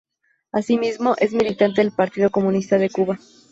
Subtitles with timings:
[0.51, 3.19] Asimismo, es militante del Partido Comunista de Cuba.